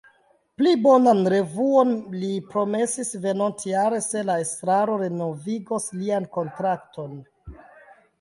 Pli 0.59 0.69
bonan 0.83 1.19
revuon 1.33 1.91
li 2.23 2.29
promesis 2.53 3.11
venontjare 3.25 3.99
se 4.05 4.23
la 4.31 4.37
estraro 4.45 4.95
renovigos 5.03 5.87
lian 6.01 6.27
kontrakton. 6.39 7.13